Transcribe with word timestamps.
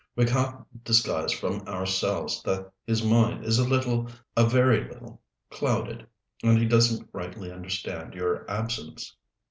We 0.15 0.25
can't 0.25 0.83
disguise 0.83 1.31
from 1.31 1.61
ourselves 1.67 2.41
that 2.41 2.71
his 2.87 3.03
mind 3.03 3.45
is 3.45 3.59
a 3.59 3.69
little 3.69 4.09
a 4.35 4.45
very 4.49 4.83
little 4.85 5.21
clouded, 5.51 6.07
and 6.43 6.57
he 6.57 6.65
doesn't 6.67 7.07
rightly 7.13 7.51
understand 7.51 8.15
your 8.15 8.49
absence." 8.49 9.15